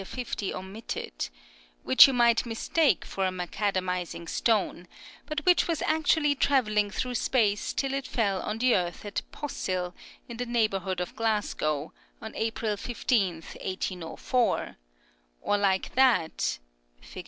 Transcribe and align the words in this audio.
50 0.03 0.51
omitted), 0.55 1.29
which 1.83 2.07
you 2.07 2.13
might 2.13 2.43
mistake 2.43 3.05
for 3.05 3.27
a 3.27 3.31
macadamizing 3.31 4.27
stone, 4.27 4.87
but 5.27 5.41
which 5.45 5.67
was 5.67 5.83
actually 5.83 6.33
travelling 6.33 6.89
through 6.89 7.13
space 7.13 7.71
till 7.71 7.93
it 7.93 8.07
fell 8.07 8.41
on 8.41 8.57
the 8.57 8.75
earth 8.75 9.05
at 9.05 9.21
Possil, 9.31 9.93
in 10.27 10.37
the 10.37 10.47
neighborhood 10.47 11.01
of 11.01 11.15
Glasgow, 11.15 11.93
on 12.19 12.33
April 12.33 12.77
15th, 12.77 13.53
1804; 13.63 14.77
or 15.39 15.57
like 15.59 15.93
that 15.93 16.57
(Fig. 16.99 17.19